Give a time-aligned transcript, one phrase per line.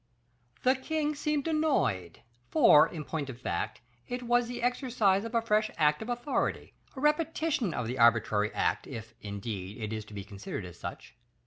[0.63, 5.43] "The king seemed annoyed; for, in point of fact, it was the exercise of a
[5.43, 10.15] fresh act of authority, a repetition of the arbitrary act, if, indeed, it is to
[10.15, 11.15] be considered as such.